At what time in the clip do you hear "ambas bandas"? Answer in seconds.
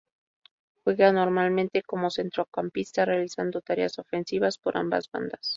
4.75-5.49